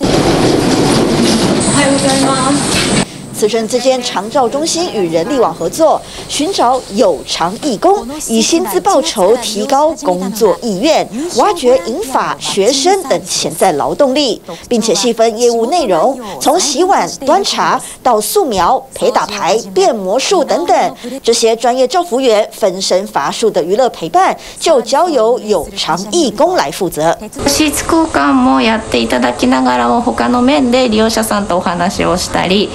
[3.33, 11.07] 此生之间，长照中心与人力网合作，寻找有偿义工，以薪资报酬提高工作意愿，
[11.37, 27.15] 挖掘银发学生等潜在劳动力，并且细分业务内容，从洗碗、端茶到素描、陪打牌、变魔术等等，这些专业照服员分身乏术的娱乐陪伴，就交由有偿义工来负责。
[27.47, 32.69] シーツ交换もやっていただきながらも他の面で利用者さんとお话をしたり。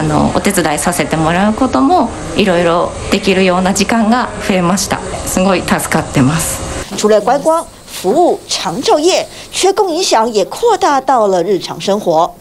[0.00, 4.98] あのお手伝いさせてもらうこともいろいろできるような時間が増えました。
[5.26, 6.96] すごい助かってます。
[6.96, 12.34] 除了观光、服务、长昼夜，缺工影响也扩大到了日常生活。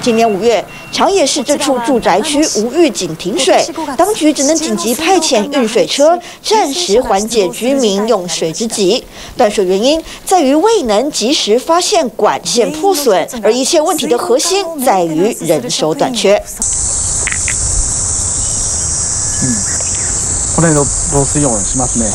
[0.00, 3.65] 今年五月，长野市这处住宅区无预警停水，
[3.97, 9.03] 当局只能紧急派遣运水车，暂时缓解居民用水之急。
[9.35, 16.41] 断水原因在于未能及时发现管线破损，而一切问题的核心在于人手短缺。
[19.41, 19.45] 嗯，
[20.55, 22.09] これの漏水音しますね。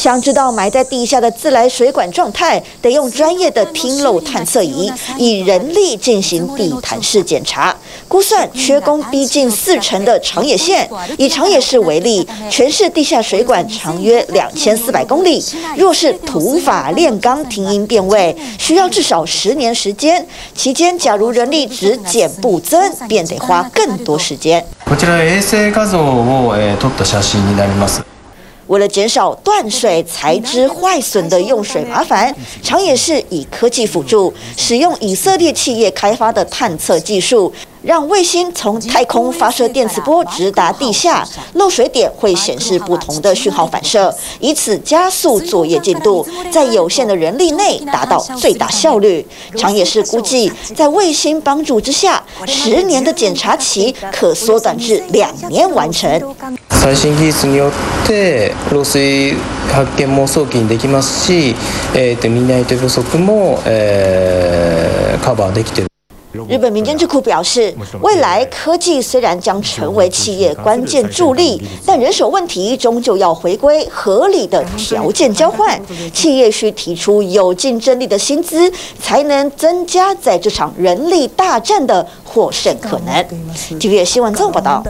[0.00, 7.74] 想知道埋在地下的自来水管状态，得用专业的听漏探测仪，以人力进行地毯式检查。
[8.08, 15.44] 估算缺工逼近四成的长野县，以长野市为例，全市地下水管长约两千四百公里。
[15.76, 20.24] 若是土法炼钢停音变位，需要至少十年时间。
[20.54, 24.64] 期间，假如人力只减不增，便得花更多时间。
[24.84, 28.09] こちら卫星画像を撮った写真になります。
[28.71, 37.51] 为了减少断水材质坏损的用水麻烦，长野市以科技辅助，使用以色列企业开发的探测技术，
[37.82, 41.24] 让卫星从太空发射电磁波直达地下，
[41.54, 49.24] 漏水点会显示不同的讯号反射，以此加速作业进度，在有限的人力内达到最大效率。
[49.56, 56.20] 长野市估计，在卫星帮助之下，十年的检查期可缩短至两年完成。
[56.82, 57.72] 最新技术によっ
[58.06, 59.34] て漏水
[59.72, 61.54] 発见も早期にできますし、
[61.94, 65.89] えー、と担い手不足も、えー、カバーできてる。
[66.47, 75.79] 日本民间智库表示，未来科技虽然将成为企业关键助力，但人手问题终究要回归合理的条件交换。
[76.13, 83.25] 企业需提出有竞争力的薪资，才能增加在这场人力大战的获胜可能。
[83.79, 84.83] TVBS 新闻综合报道。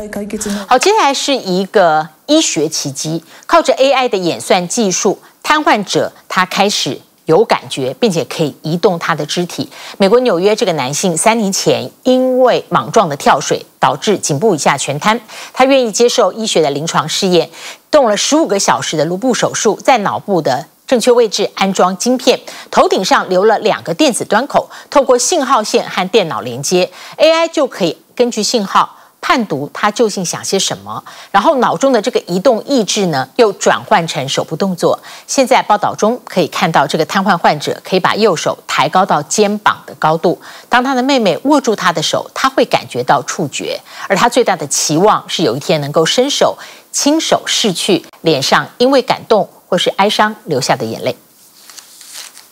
[0.67, 6.99] 好，接下来是一个医学奇迹，靠着 AI 的演算技术，瘫痪者他开始。
[7.25, 9.69] 有感觉，并且可以移动他的肢体。
[9.97, 15.19] 美国纽约这个男性三年前因为莽撞的跳水，导致颈部以下全瘫。
[15.53, 17.49] 他愿意接受医学的临床试验，
[17.89, 28.97] 动了十五个小时的颅部手术，在脑部的正确位置安装晶片，头顶上留了两个电子端口，透过信号线和电脑连接，AI 就可以根据信号。
[29.21, 34.99] 判读他究竟想些什么，然后脑中的这个移动意志呢，又转换成手部动作。
[35.27, 40.41] 现在报道中可以看到，这个瘫痪患者可以把右手抬高到肩膀的高度。
[40.67, 43.79] 当他的妹妹握住他的手，他会感觉到触觉。
[44.09, 46.57] 而他最大的期望是有一天能够伸手
[46.91, 51.15] 亲手拭去脸上因为感动或是哀伤流下的眼泪。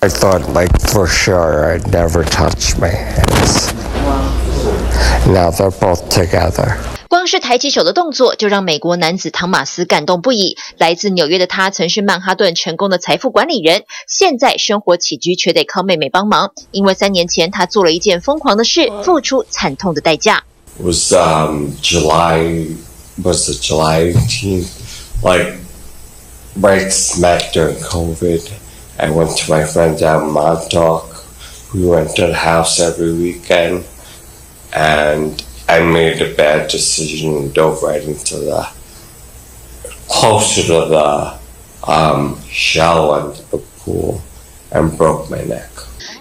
[0.02, 3.89] I thought, like, for sure I'd never touch my hands.
[5.29, 6.77] Now they're both together.
[7.09, 10.57] 光是抬起手的动作，就让美国男子汤马斯感动不已。
[10.79, 16.53] 来自纽约的他，曾是曼哈顿成功的财富管理人，现在生活起居却得靠妹妹帮忙。
[16.73, 20.43] 因为三年前他做了一件疯狂的事，付出惨痛的代价。
[20.81, 22.75] Was um July
[23.23, 24.67] was it July 18th?
[25.23, 25.59] Like
[26.61, 28.43] right smack during COVID.
[28.97, 31.25] I went to my friend's out in Montauk.
[31.73, 33.85] We went to the house every weekend.
[34.74, 38.70] and I made a bad decision and dove right into the
[40.08, 41.40] closer to the
[41.90, 44.22] um, shallow end of the pool
[44.72, 45.70] and broke my neck.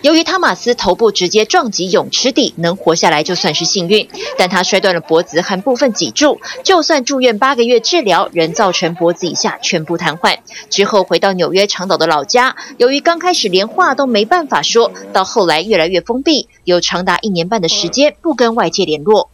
[0.02, 4.08] 由于汤马斯头部直接撞击泳池底，能活下来就算是幸运。
[4.36, 10.36] 但他摔断了脖子和部分脊柱，就算住院八个月治疗，仍造成脖子以下全部瘫痪。
[10.70, 19.30] 之后回到纽约长岛的老家，由于刚开始连话都没办法说，到后来越来越封闭，有长达一年半的时间不跟外界联络。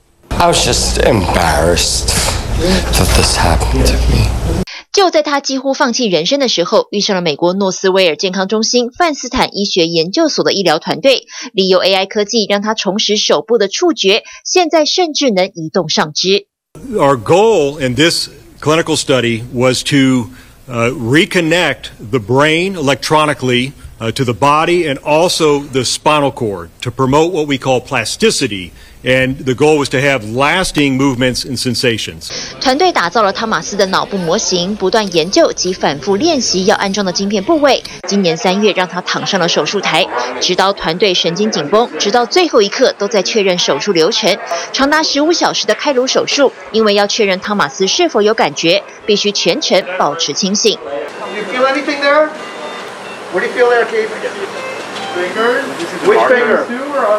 [2.60, 4.28] that this happened to me.
[4.92, 16.48] 就在他几乎放弃人生的时候，遇上了美国诺斯威尔健康中心范斯坦医学研究所的医疗团队，利用 AI 科技让他重拾手部的触觉，现在甚至能移动上肢。
[16.96, 20.30] Our goal in this clinical study was to
[20.68, 27.46] reconnect the brain electronically to the body and also the spinal cord to promote what
[27.48, 28.72] we call plasticity.
[29.05, 32.31] And the goal was to have lasting movements and sensations.
[32.59, 37.83] 团队打造了汤马斯的脑部模型，不断研究及反复练习要安装的晶片部位。
[38.09, 40.07] 今年三月，让他躺上了手术台，
[40.41, 44.35] 直到团队神经紧绷，直到最后一刻都在确认手术流程。
[44.73, 50.79] 长达十五小时的开颅手术，因为要确认汤马斯是否有感觉，必须全程保持清醒。
[51.37, 52.29] You feel anything there?
[53.35, 54.09] What do you feel there, Keith?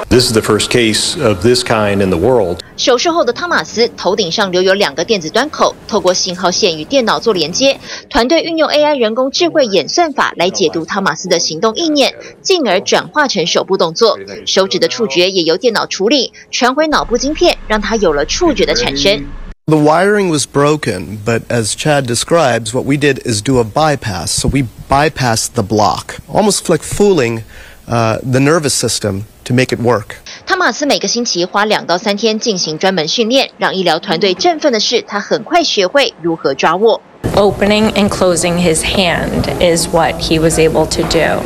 [0.09, 2.59] This is the first case of this kind in the world.
[2.76, 7.78] 手术后的汤马斯头顶上留有两个电子端口，透过信号线与电脑做连接。
[8.09, 14.18] 团队运用 AI 人工智慧演算法来解读汤马斯的行动意念，进而转化成手部动作。
[14.46, 19.26] 手指的触觉也由电脑处理，传回脑部晶片，让它有了触觉的产生。
[19.66, 24.32] The wiring was broken, but as Chad describes, what we did is do a bypass.
[24.32, 27.44] So we bypassed the block, almost like fooling
[27.88, 30.14] Uh, the nervous system to make it work.
[30.46, 37.01] 汤马斯每个星期花两到三天进行专门训练，让医疗团队振奋的是，他很快学会如何抓握。
[37.34, 41.42] Opening and closing his hand is what he was able to do.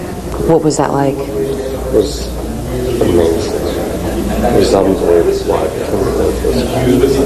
[0.46, 1.16] What was that like?
[1.16, 2.28] It was
[3.00, 3.55] amazing.
[4.44, 5.70] It was unbelievable.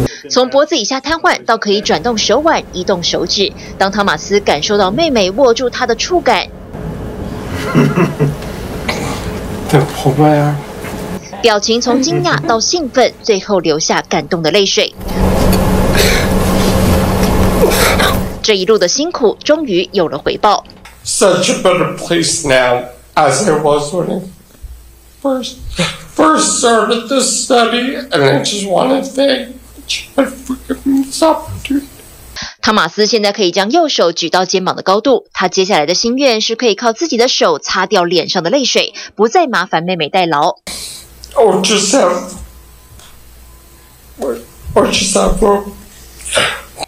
[0.30, 6.46] 从脖子以下瘫痪到可以转动手腕、移动手指，当汤马斯感受到妹妹握住他的触感。
[11.41, 14.93] 表情从惊讶到兴奋，最后流下感动的泪水。
[18.41, 20.63] 这一路的辛苦终于有了回报。
[21.05, 22.83] Such a better place now
[23.15, 24.21] as I was when I
[25.21, 25.55] first
[26.15, 29.55] first started this study, and I just want to thank
[29.87, 31.92] Chad for giving me this opportunity.
[32.63, 35.27] 汤马斯现在可以将右手举到肩膀的高度。
[35.33, 40.55] 他接下来的心愿是可以靠自己的手擦掉脸上的泪水，不再麻烦妹妹代劳。
[41.33, 41.61] Oh,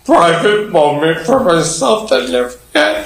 [0.05, 3.03] private moment for myself never had.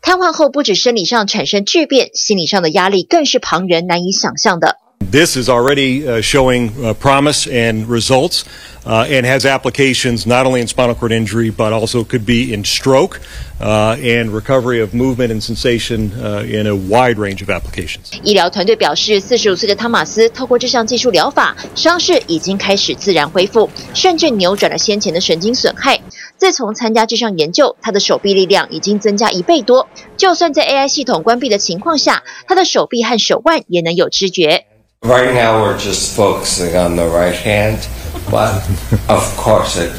[0.00, 4.81] 瘫痪后不止生理上产生巨变，心理上的压力更是旁人难以想象的。
[5.10, 8.44] This is already uh, showing uh, promise and results
[8.86, 12.64] uh, and has applications not only in spinal cord injury but also could be in
[12.64, 13.20] stroke
[13.60, 18.12] uh, and recovery of movement and sensation uh, in a wide range of applications.
[18.22, 26.00] 医疗团队表示，四十五岁的汤马斯透过这项技术疗法，伤势已经开始自然恢复，甚至扭转了先前的神经损害。
[26.36, 29.88] 自从参加这项研究，他的手臂力量已经增加一倍多。
[30.16, 34.64] 就算在 AI 系统关闭的情况下，他的手臂和手腕也能有知觉。
[35.04, 37.88] Right now, we're just focusing on the right hand,
[38.30, 38.62] but
[39.08, 39.90] of course, it,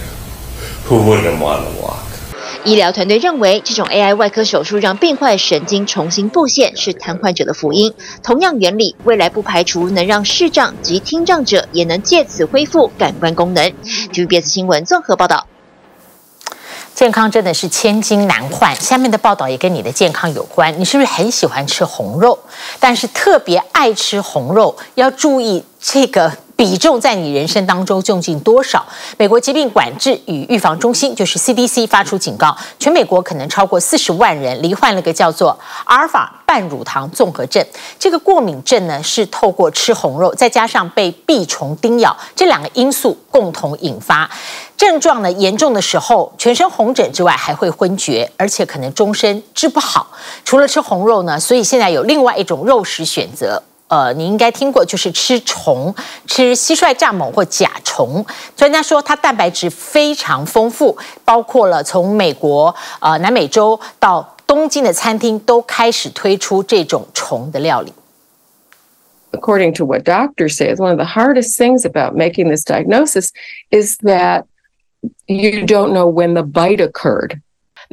[0.85, 1.99] who wouldn't want to walk?
[2.63, 7.93] 医疗团队认为，这种 AI 外科手术让病患神经重新布线是瘫痪者的福音。
[8.23, 13.73] 同样原理，未来不排除能让视障及听障者也能借此恢复感官功能。
[14.13, 15.47] TVBS 新闻综合报道。
[16.95, 18.75] 健康真的是千金难换。
[18.75, 20.73] 下面的报道也跟你的健康有关。
[20.79, 22.37] 你是不是很喜欢吃红肉？
[22.79, 26.31] 但是特别爱吃红肉，要注意这个。
[26.55, 28.85] 比重在你人生当中究竟多少？
[29.17, 37.65] 美国疾病管制与预防中心就是 CDC 发出警告，全美国可能超过四十万人罹患了个叫做阿尔法半乳糖综合症。
[37.97, 44.29] 这个过敏症呢，是透过吃红肉，再加上被蜱虫叮咬这两个因素共同引发。
[44.77, 50.07] 症状呢，严重的时候，全身红疹之外，还会昏厥，而且可能终身治不好。
[50.45, 53.63] 除了吃红肉呢，所以现在有另外一种肉食选择。
[53.93, 55.93] 呃，你应该听过，就是吃虫，
[56.25, 58.25] 吃蟋蟀、蚱蜢或甲虫。
[58.55, 67.93] 专家说，它蛋白质非常丰富，包括了从美国、呃南美洲到东京的餐厅都开始推出这种虫的料理。
[69.31, 73.29] According to what doctors say, one of the hardest things about making this diagnosis
[73.69, 74.45] is that
[75.27, 77.41] you don't know when the bite occurred.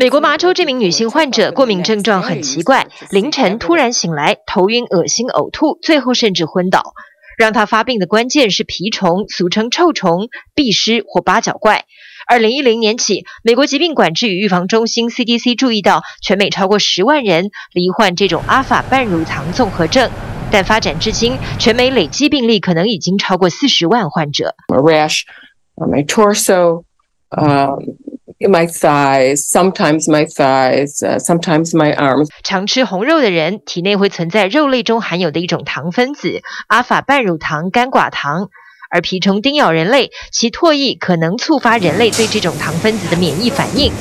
[0.01, 6.95] 美国麻州这名女性患者过敏症状很奇怪，凌晨突然醒来，头晕、恶心、呕吐，最后甚至昏倒。
[7.37, 11.85] 让她发病的关键是蜱虫，俗称臭虫、蜱虱或八角怪。
[12.27, 20.11] 二零一零年起，美国疾病管制与预防中心 CDC 注意到，全美超过十万人罹患这种阿法半乳糖综合症，
[20.51, 24.55] 但发展至今，全美累计病例可能已经超过四十万患者。
[24.69, 25.25] A rash
[25.75, 26.85] on my torso,
[27.37, 27.85] um...
[28.49, 32.29] My thighs, sometimes my thighs, sometimes my arms.
[32.43, 38.49] 常吃红肉的人体内会存在肉类中含有的一种糖分子阿法半乳糖苷寡糖，
[38.89, 43.93] 而蜱虫叮咬人类，其唾液可能触发人类对这种糖分子的免疫反应，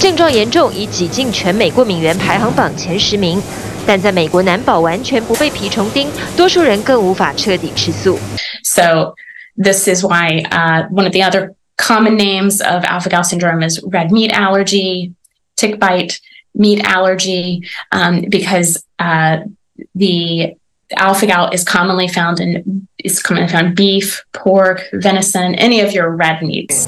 [0.00, 3.42] 症状严重，已挤进全美过敏源排行榜前十名。
[3.86, 8.18] 但在美国难保完全不被蜱虫叮，多数人更无法彻底吃素。
[8.64, 9.14] So
[9.62, 14.11] this is why, uh, one of the other Common names of alpha-gal syndrome is red
[14.11, 15.13] meat allergy,
[15.55, 16.19] tick bite,
[16.55, 19.37] meat allergy, um, because uh,
[19.93, 20.55] the
[20.95, 26.41] alpha-gal is commonly found in is commonly found beef, pork, venison, any of your red
[26.41, 26.87] meats.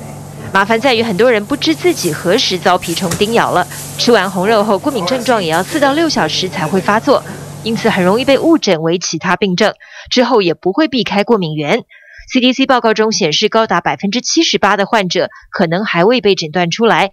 [0.52, 3.68] 麻烦在于很多人不知自己何时遭蜱虫叮咬了，
[4.00, 7.24] 吃完红肉后过敏症状也要四到六小时才会发作，
[7.64, 9.72] 因此很容易被误诊为其他病症，
[10.10, 11.84] 之后也不会避开过敏源。
[12.33, 17.11] CDC 报告中显示，高达百分之七十八的患者可能还未被诊断出来。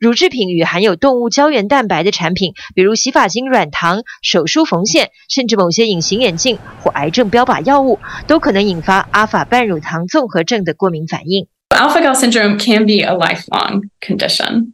[0.00, 11.46] 乳制品与含有动物胶原蛋白的产品，比如洗发精、软糖、手术缝线，甚至某些隐形眼镜或癌症标靶药物，都可能引发阿法半乳糖综合症的过敏反应。
[11.70, 14.73] Alpha-gal syndrome can be a lifelong condition.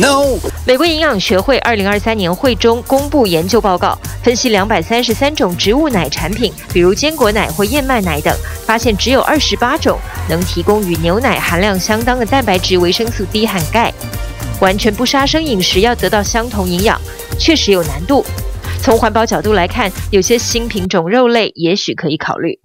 [0.00, 8.36] No，美国营养学会二零二三年会中公布研究报告，分析两百三十三种植物奶产品，比如坚果奶或燕麦奶等，
[8.66, 9.96] 发现只有二十八种
[10.28, 13.92] 能提供与牛奶含量相当的蛋白质、维生素 D 和钙。
[14.60, 17.00] 完全不杀生饮食要得到相同营养，
[17.38, 18.24] 确实有难度。
[18.82, 22.58] 从环保角度来看，有些新品种肉类也许可以考虑。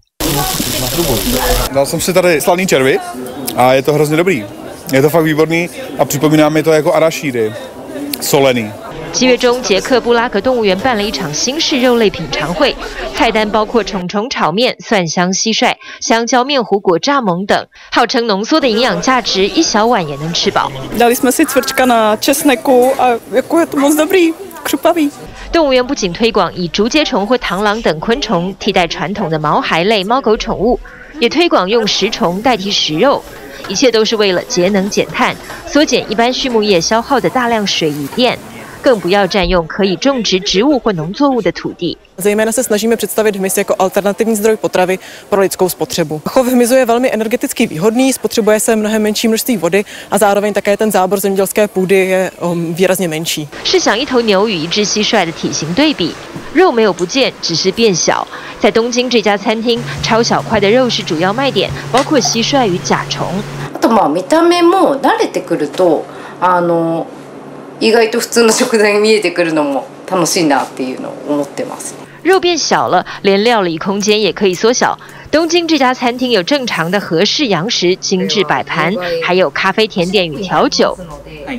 [9.14, 12.76] 七月中，捷克布拉格动物园办了一场新式肉类品尝会，
[13.14, 20.72] 菜单包括虫虫炒面、蒜香蟋蟀、香蕉面糊果蚱蜢等，号称浓缩的营养价值，一小碗也能吃饱。
[25.52, 30.80] 动物园不仅推广以竹节虫或螳螂等昆虫替代传统的毛孩类猫狗宠物，
[31.20, 33.24] 也推广用食虫代替食肉。
[33.68, 35.36] 一切都是为了节能减碳，
[35.68, 38.38] 缩减一般畜牧业消耗的大量水与电。
[38.83, 41.97] 更不要占用可以种植植物或农作物的土地。
[42.17, 46.21] Zejména se snažíme představit hmyz jako alternativní zdroj potravy pro lidskou spotřebu.
[46.25, 50.77] Chov hmyzu je velmi energeticky výhodný, spotřebuje se mnohem menší množství vody a zároveň také
[50.77, 53.49] ten zábor zemědělské půdy je um, výrazně menší.
[53.65, 56.15] 试想一头牛与一只蟋蟀的体型对比，
[56.55, 58.27] 肉没有不见，只是变小。
[58.61, 63.27] 在东京这家餐厅，超小块的肉是主要卖点，包括蟋蟀与甲虫。
[63.75, 66.05] あとまあ见た目も惯れてくると、
[66.41, 67.07] あの
[67.81, 71.95] 意外と普通の食材に见えてくるのも楽しいなっていうのを思ってます。
[72.23, 74.99] 肉变小了，连料理空间也可以缩小。
[75.31, 80.97] 东京这家餐厅有正常的和式洋食、精致摆盘，还有咖啡、甜点与调酒。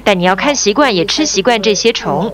[0.03, 2.33] 但你要看习惯，也吃习惯这些虫。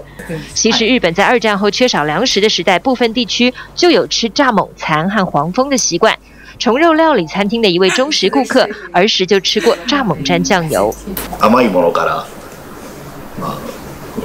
[0.54, 6.18] 其实日本在二战后缺少粮食的时代，部分地区就有吃蚱蜢蚕和黄蜂的习惯。
[6.58, 10.94] 虫肉料理餐厅的一位忠实顾客， 儿时就吃过蚱蜢沾酱油。
[11.40, 12.35] 甘いものから、まあ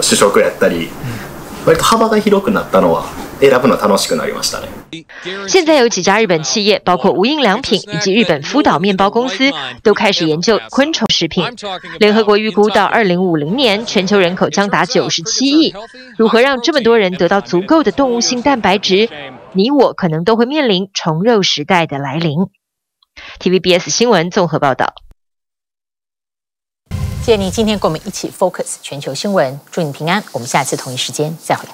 [0.00, 0.88] 主食やったり、
[1.64, 3.04] 割と幅が広くなったのは。
[5.46, 9.52] 现在有几家日本企业，包括无印良品以及日本福岛面包公司，
[9.82, 11.44] 都开始研究昆虫食品。
[11.98, 15.74] 联合国预估到二零五零年，全球人口将达九十七亿。
[16.16, 19.10] 如何让这么多人得到足够的动物性蛋白质？
[19.52, 22.38] 你我可能都会面临虫肉时代的来临。
[23.38, 24.94] TVBS 新闻综合报道。
[27.23, 30.23] 谢谢你今天跟我们一起 focus 全球新闻，祝你平安。
[30.31, 31.67] 我们下次同一时间再会。